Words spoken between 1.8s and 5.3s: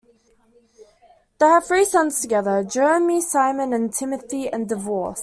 sons together- Jeremy, Simon and Timothy- and divorced.